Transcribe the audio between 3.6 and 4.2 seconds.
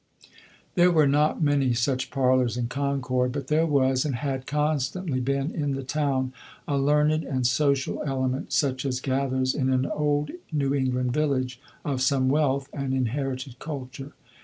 was and